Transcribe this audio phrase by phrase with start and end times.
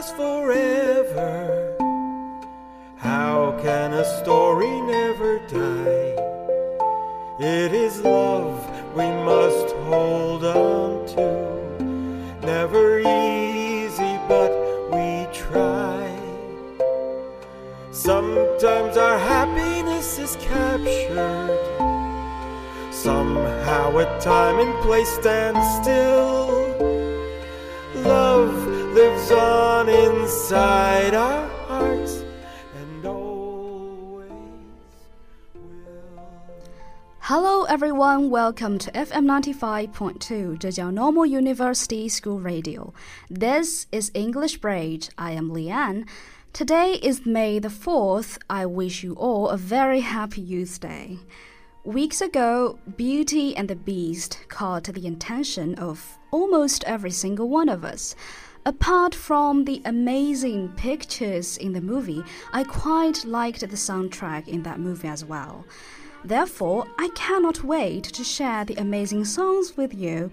[0.00, 1.76] last forever.
[2.96, 6.16] How can a story never die?
[7.38, 8.58] It is love
[8.96, 11.26] we must hold on to.
[12.46, 14.52] Never easy, but
[14.90, 16.08] we try.
[17.90, 21.60] Sometimes our happiness is captured.
[22.90, 26.59] Somehow a time and place stand still.
[30.32, 32.22] Our hearts
[32.76, 34.60] and always will.
[37.18, 38.30] Hello, everyone.
[38.30, 42.94] Welcome to FM 95.2 Zhejiang Normal University School Radio.
[43.28, 45.10] This is English Bridge.
[45.18, 46.08] I am Leanne.
[46.52, 48.38] Today is May the 4th.
[48.48, 51.18] I wish you all a very happy Youth Day.
[51.82, 57.84] Weeks ago, Beauty and the Beast caught the attention of almost every single one of
[57.84, 58.14] us.
[58.70, 64.78] Apart from the amazing pictures in the movie, I quite liked the soundtrack in that
[64.78, 65.64] movie as well.
[66.24, 70.30] Therefore, I cannot wait to share the amazing songs with you.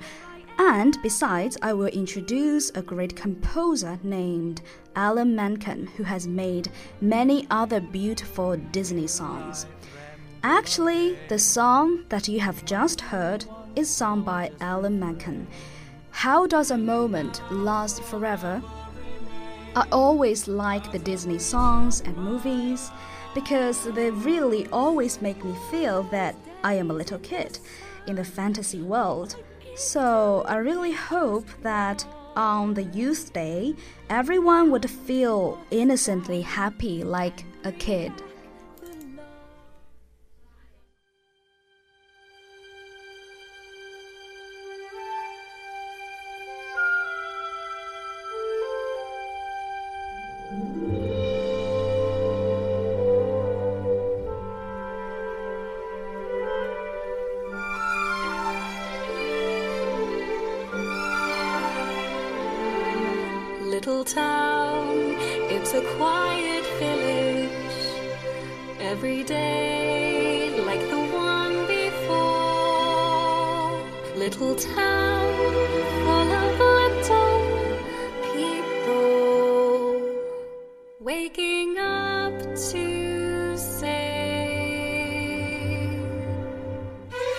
[0.59, 4.61] And besides, I will introduce a great composer named
[4.95, 6.69] Alan Menken, who has made
[7.01, 9.65] many other beautiful Disney songs.
[10.43, 15.47] Actually, the song that you have just heard is sung by Alan Menken.
[16.17, 18.59] How does a moment last forever?
[19.75, 22.89] I always like the Disney songs and movies
[23.35, 27.59] because they really always make me feel that I am a little kid
[28.07, 29.35] in the fantasy world.
[29.75, 32.03] So I really hope that
[32.35, 33.75] on the Youth Day,
[34.09, 38.11] everyone would feel innocently happy like a kid.
[63.87, 65.15] Little town,
[65.49, 67.49] it's a quiet village.
[68.81, 72.11] Every day, like the one before.
[74.17, 75.33] Little town,
[76.03, 77.39] full of little
[78.35, 80.01] people.
[80.99, 82.37] Waking up
[82.71, 83.95] to say,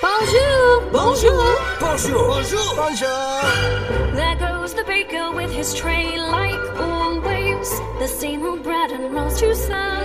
[0.01, 0.81] Bonjour!
[0.93, 1.59] Bonjour.
[1.79, 2.27] Bonjour.
[2.27, 2.75] Bonjour.
[2.75, 4.48] Bonjour.
[4.79, 7.71] There goes the baker with his tray, like always.
[7.99, 10.05] The same old bread and rolls to sell.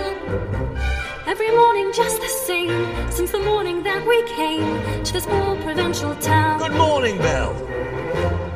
[1.26, 6.16] Every morning, just the same, since the morning that we came to this small provincial
[6.16, 6.58] town.
[6.58, 7.54] Good morning, Belle.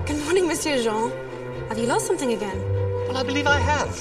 [0.06, 1.12] Good morning, Monsieur Jean.
[1.68, 2.58] Have you lost something again?
[3.06, 3.94] Well, I believe I have.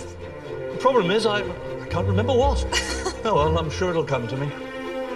[0.72, 1.42] The problem is, I,
[1.82, 2.66] I can't remember what.
[3.26, 4.48] oh, well, I'm sure it'll come to me.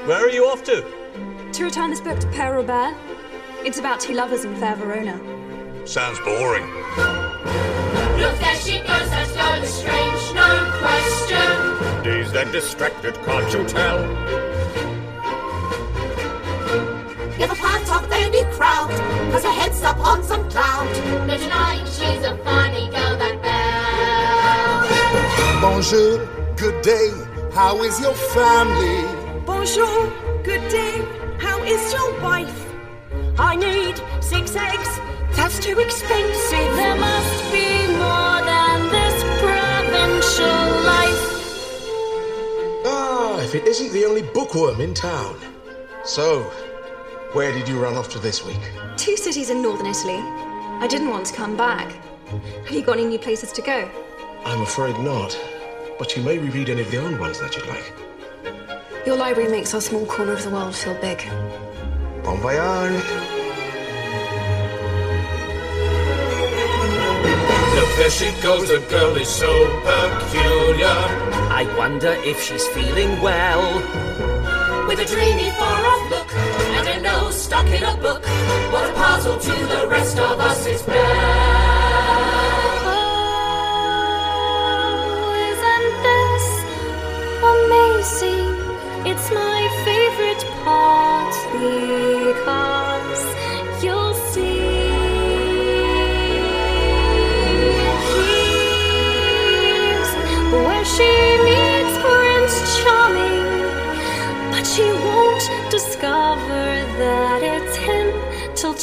[0.05, 0.85] Where are you off to?
[1.53, 2.95] To return this book to Père Robert.
[3.65, 5.40] It's about two lovers in fair Verona.
[5.91, 6.63] Sounds boring.
[8.15, 11.51] Look, there she goes, that girl is strange, no question.
[12.01, 13.99] Dazed and distracted, can't you tell?
[17.37, 18.89] Never part of any crowd,
[19.33, 20.87] cause her head's up on some cloud.
[21.27, 24.87] No denying she's a funny girl, that Belle.
[25.59, 26.25] Bonjour,
[26.55, 27.11] good day.
[27.53, 29.03] How is your family?
[29.45, 30.09] Bonjour,
[30.41, 31.05] good day.
[31.37, 32.65] How is your wife?
[33.37, 35.00] I need six eggs.
[35.35, 36.75] That's too expensive.
[36.75, 41.23] There must be more than this provincial life.
[42.85, 45.35] Ah, if it isn't the only bookworm in town.
[46.03, 46.43] So,
[47.33, 48.59] where did you run off to this week?
[48.97, 50.17] Two cities in northern Italy.
[50.17, 51.91] I didn't want to come back.
[52.65, 53.89] Have you got any new places to go?
[54.45, 55.37] I'm afraid not.
[55.99, 57.93] But you may reread any of the old ones that you'd like.
[59.05, 61.23] Your library makes our small corner of the world feel big.
[62.23, 63.20] Bon voyage.
[67.97, 69.51] There she goes, the girl is so
[69.81, 70.97] peculiar.
[71.51, 73.81] I wonder if she's feeling well.
[74.87, 76.33] With a dreamy far-off look
[76.77, 78.23] and a nose stuck in a book.
[78.71, 80.97] What a puzzle to the rest of us is Belle.
[82.93, 84.21] Oh,
[85.51, 86.47] isn't this
[87.53, 88.49] amazing?
[89.11, 91.33] It's my favorite part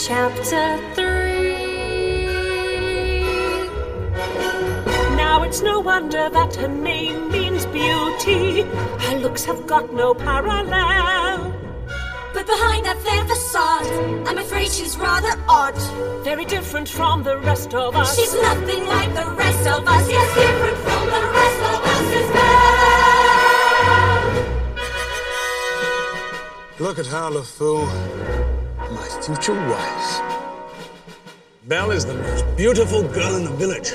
[0.08, 1.52] chapter three.
[5.16, 8.62] Now Now it's no wonder that her name means beauty.
[8.62, 11.54] Her looks have got no parallel.
[12.34, 13.86] But behind that fair facade,
[14.26, 15.78] I'm afraid she's rather odd.
[16.24, 18.16] Very different from the rest of us.
[18.16, 20.10] She's nothing like the rest of us.
[20.10, 22.64] Yes, different from the rest of us is Belle.
[26.80, 28.37] Look at her, LeFou.
[29.28, 30.22] My future wife.
[31.64, 33.90] Belle is the most beautiful girl in the village.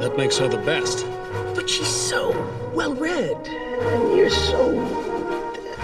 [0.00, 1.06] That makes her the best.
[1.54, 2.30] But she's so
[2.74, 3.36] well read.
[3.48, 4.68] And you're so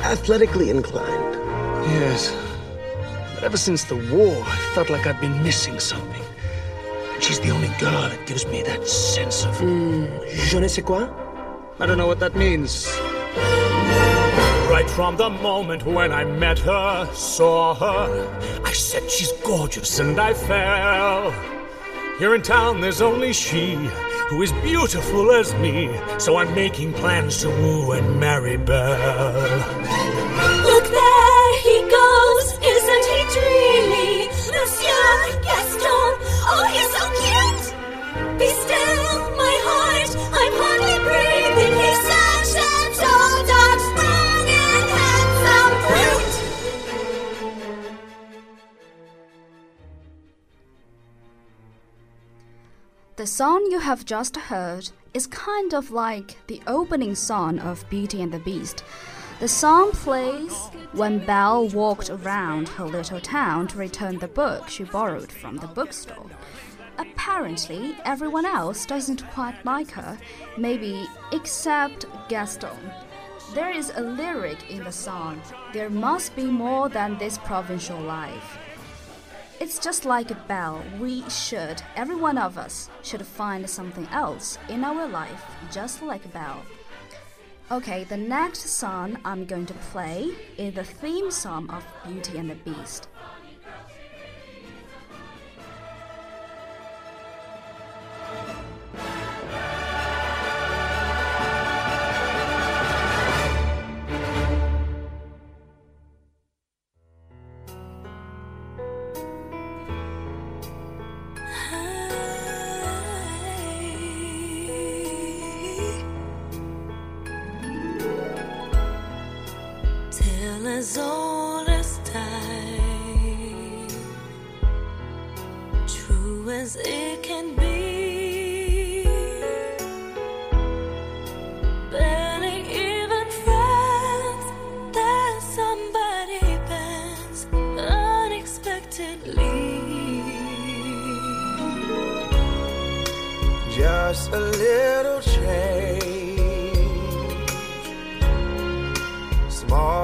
[0.03, 1.35] athletically inclined.
[1.87, 2.37] Yes.
[3.35, 6.25] But ever since the war, I felt like I'd been missing something.
[7.15, 9.57] And she's the only girl that gives me that sense of.
[9.57, 10.07] Mm,
[10.51, 11.09] je ne sais quoi?
[11.79, 12.87] I don't know what that means.
[14.81, 20.19] Right from the moment when I met her, saw her, I said she's gorgeous and
[20.19, 21.33] I fell.
[22.19, 23.75] Here in town there's only she
[24.31, 29.59] who is beautiful as me, so I'm making plans to woo and marry Belle.
[30.65, 34.29] Look there he goes, isn't he dreamy?
[34.57, 35.13] Monsieur
[35.45, 36.11] Gaston,
[36.53, 37.67] oh he's so cute.
[38.39, 40.11] Be still, my heart,
[40.41, 41.75] I'm hardly breathing.
[41.83, 42.20] He's such
[53.21, 58.23] The song you have just heard is kind of like the opening song of Beauty
[58.23, 58.83] and the Beast.
[59.41, 60.57] The song plays
[60.93, 65.67] when Belle walked around her little town to return the book she borrowed from the
[65.67, 66.31] bookstore.
[66.97, 70.17] Apparently, everyone else doesn't quite like her,
[70.57, 72.91] maybe except Gaston.
[73.53, 75.43] There is a lyric in the song
[75.75, 78.59] there must be more than this provincial life.
[79.61, 80.83] It's just like a Belle.
[80.99, 86.25] We should, every one of us, should find something else in our life, just like
[86.25, 86.63] a Belle.
[87.71, 92.49] Okay, the next song I'm going to play is the theme song of Beauty and
[92.49, 93.09] the Beast.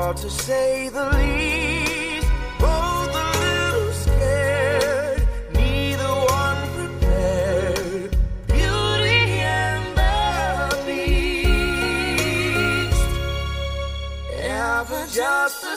[0.06, 2.28] Small to say the least.
[2.60, 5.26] Both a little scared.
[5.52, 6.12] Neither
[6.44, 8.10] one prepared.
[8.46, 9.22] Beauty
[9.58, 10.14] and the
[10.86, 11.90] Beast.
[14.30, 15.76] Ever just the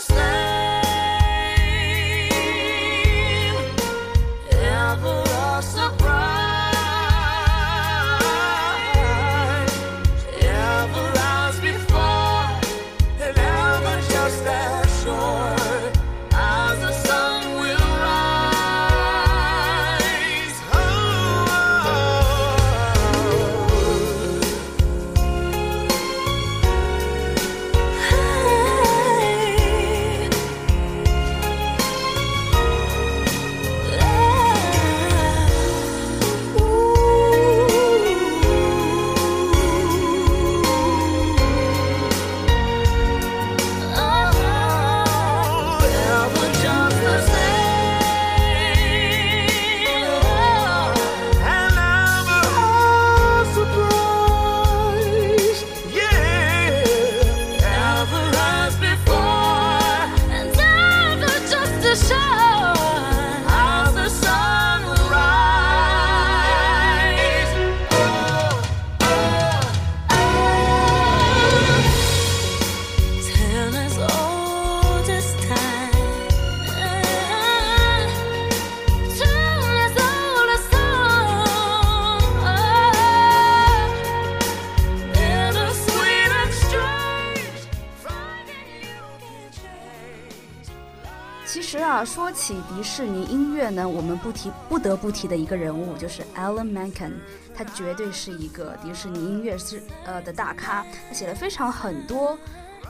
[91.49, 97.13] 其实啊，说起迪士尼音乐呢，我们不提不得不提的一个人物就是 Alan Menken，
[97.55, 102.39] 他绝对是一个迪士尼音乐是呃的大咖，他写了非常很多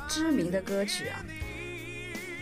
[0.08, 1.18] 知名的歌曲啊。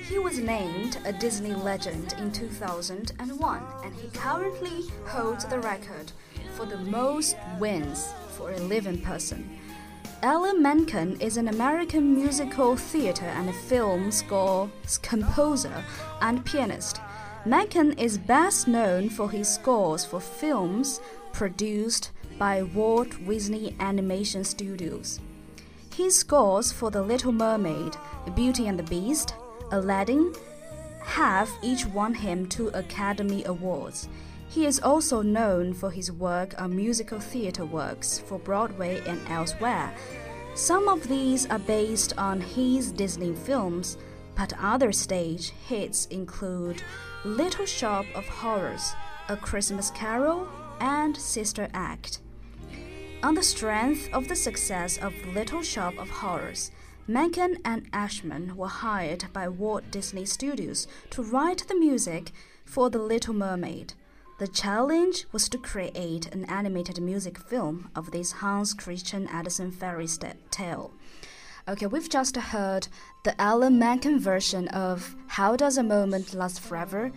[0.06, 6.12] He was named a Disney legend in 2001, and he currently holds the record
[6.54, 9.38] for the most wins for a living person.
[10.23, 14.67] Alan Menken is an American musical theater and film score
[15.03, 15.83] composer
[16.21, 16.99] and pianist.
[17.45, 20.99] Menken is best known for his scores for films
[21.33, 22.09] produced
[22.39, 25.19] by Walt Disney Animation Studios.
[25.93, 27.95] His scores for The Little Mermaid,
[28.35, 29.35] Beauty and the Beast,
[29.71, 30.33] Aladdin
[31.03, 34.09] have each won him two Academy Awards.
[34.49, 39.93] He is also known for his work on musical theater works for Broadway and elsewhere.
[40.55, 43.97] Some of these are based on his Disney films,
[44.35, 46.81] but other stage hits include
[47.25, 48.93] Little Shop of Horrors,
[49.29, 50.47] A Christmas Carol,
[50.79, 52.19] and Sister Act.
[53.23, 56.71] On the strength of the success of Little Shop of Horrors,
[57.07, 62.31] Menken and Ashman were hired by Walt Disney Studios to write the music
[62.65, 63.93] for The Little Mermaid.
[64.39, 70.07] The challenge was to create an animated music film of this Hans Christian Andersen fairy
[70.51, 70.91] tale.
[71.67, 72.87] Okay, we've just heard
[73.23, 77.11] the Alan Menken version of How Does a Moment Last Forever?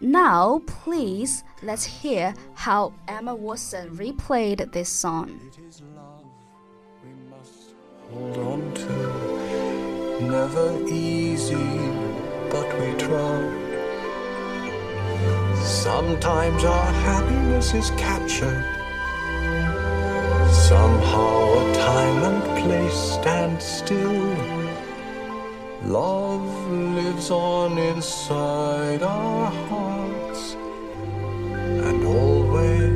[0.00, 5.40] Now, please, let's hear how Emma Watson replayed this song.
[8.10, 11.54] Hold on to, never easy,
[12.50, 13.65] but we try.
[15.62, 18.64] Sometimes our happiness is captured.
[20.50, 24.34] Somehow a time and place stand still.
[25.84, 30.56] Love lives on inside our hearts
[31.86, 32.95] and always.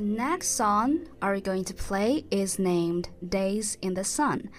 [0.00, 4.50] next song are going to play is named Days in the Sun.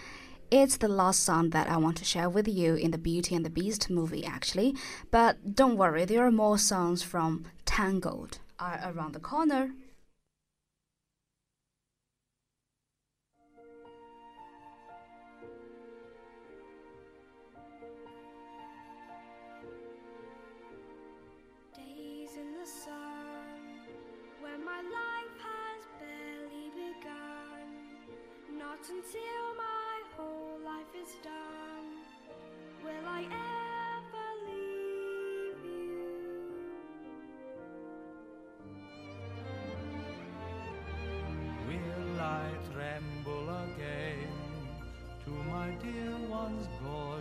[0.49, 3.45] It's the last song that I want to share with you in the Beauty and
[3.45, 4.75] the Beast movie, actually.
[5.11, 9.71] But don't worry, there are more songs from Tangled are around the corner.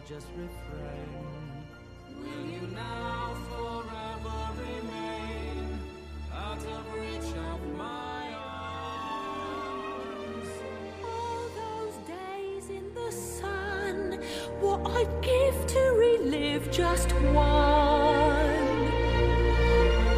[0.08, 1.08] just refrain.
[2.20, 5.80] Will you now forever remain
[6.32, 8.32] out of reach of my
[9.34, 10.48] arms?
[11.04, 14.20] All those days in the sun,
[14.60, 18.46] what I'd give to relive just one.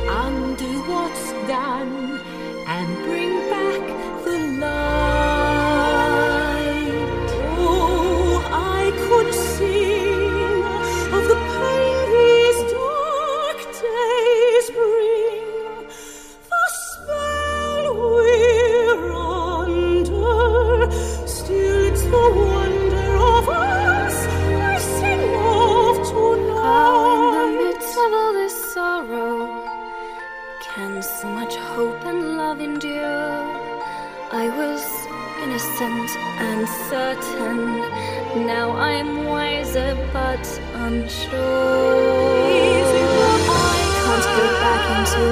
[0.06, 2.07] Undo what's done.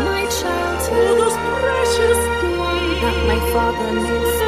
[0.09, 4.46] my childhood, all those precious days that my father missed.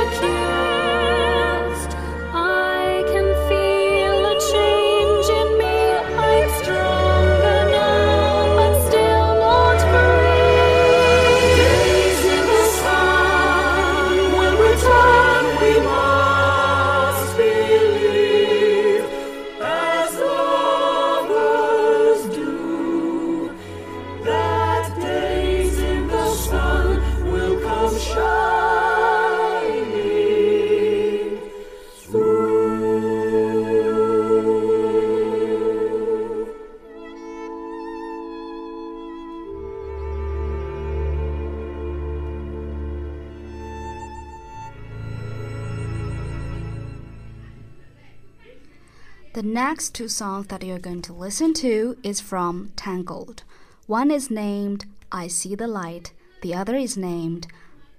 [49.34, 53.44] The next two songs that you're going to listen to is from Tangled.
[53.86, 57.46] One is named I See the Light, the other is named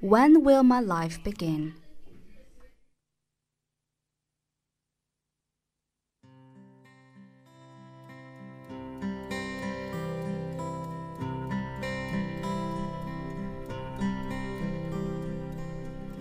[0.02, 1.76] When Will My Life Begin?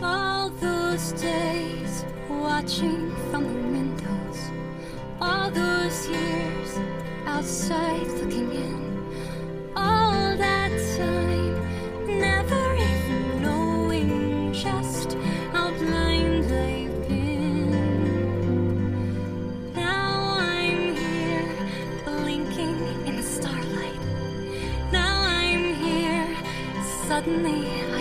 [0.00, 3.08] All those days watching
[7.38, 11.55] outside looking in all that time,
[12.18, 15.12] never even knowing just
[15.53, 18.03] how blind I've been.
[19.72, 21.55] Now I'm here,
[22.05, 24.03] blinking in the starlight.
[24.90, 26.27] Now I'm here,
[27.07, 27.97] suddenly.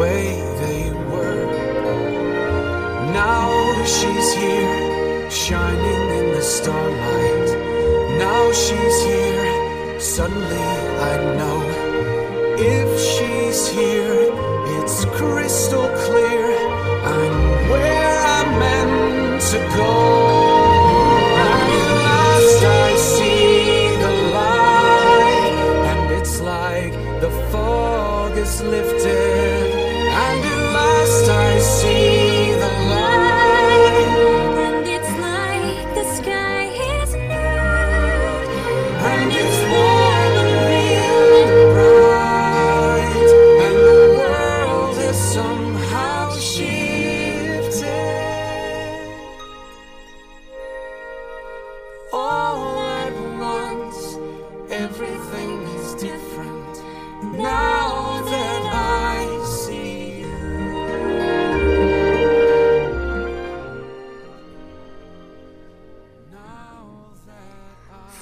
[0.00, 0.24] way
[0.62, 1.44] they were.
[3.12, 3.44] Now
[3.84, 7.48] she's here, shining in the starlight.
[8.24, 10.68] Now she's here, suddenly
[11.10, 11.60] I know.
[12.78, 14.22] If she's here,
[14.76, 16.46] it's crystal clear.
[17.14, 17.36] I'm
[17.70, 20.19] where I'm meant to go.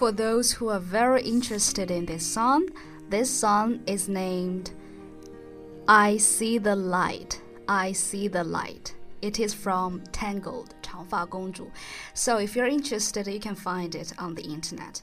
[0.07, 2.69] for those who are very interested in this song,
[3.09, 4.71] this song is named
[5.87, 7.41] I See the Light.
[7.67, 8.95] I See the Light.
[9.21, 11.69] It is from Tangled, 长发公主.
[12.13, 15.01] So if you're interested, you can find it on the internet.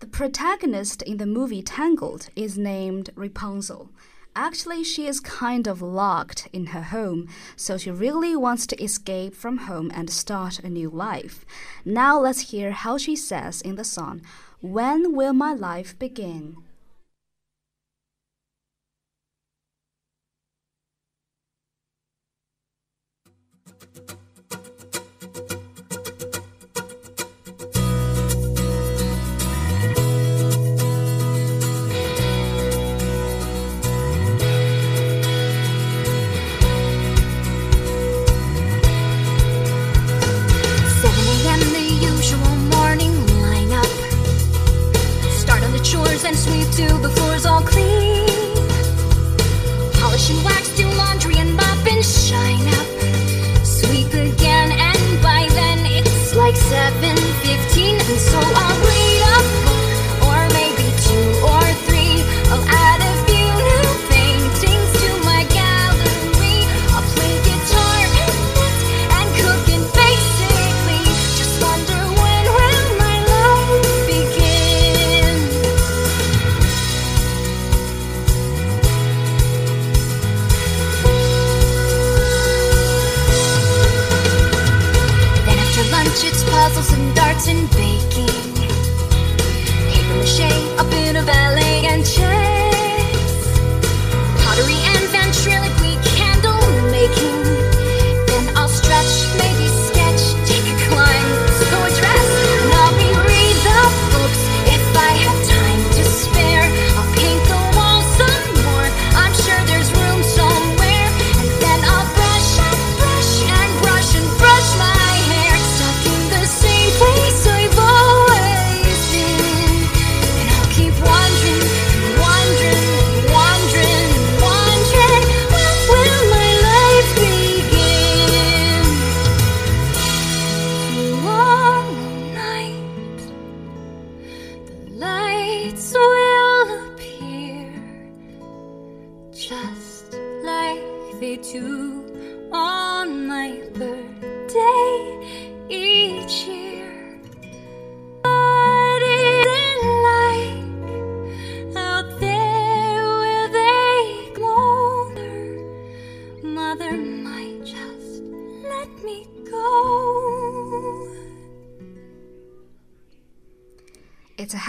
[0.00, 3.88] The protagonist in the movie Tangled is named Rapunzel.
[4.35, 9.35] Actually, she is kind of locked in her home, so she really wants to escape
[9.35, 11.45] from home and start a new life.
[11.83, 14.21] Now let's hear how she says in the song,
[14.61, 16.57] When will my life begin?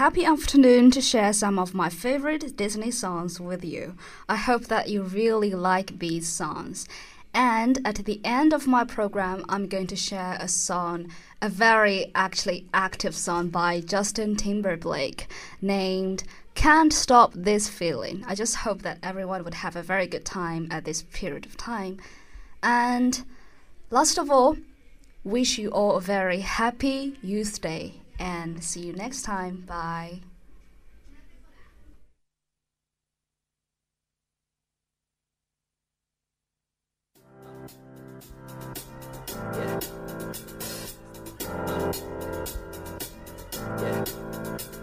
[0.01, 3.95] Happy afternoon to share some of my favorite Disney songs with you.
[4.27, 6.87] I hope that you really like these songs.
[7.35, 12.11] And at the end of my program, I'm going to share a song, a very
[12.15, 15.27] actually active song by Justin Timberlake
[15.61, 16.23] named
[16.55, 18.23] Can't Stop This Feeling.
[18.25, 21.57] I just hope that everyone would have a very good time at this period of
[21.57, 21.99] time.
[22.63, 23.23] And
[23.91, 24.57] last of all,
[25.23, 29.63] wish you all a very happy Youth Day and see you next time.
[29.67, 30.19] Bye.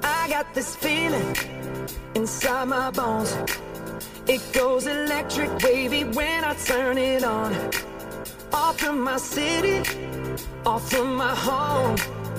[0.02, 1.36] I got this feeling
[2.16, 3.36] inside my bones.
[4.26, 7.54] It goes electric wavy when I turn it on.
[8.52, 9.78] Off from my city,
[10.66, 12.17] off from my home.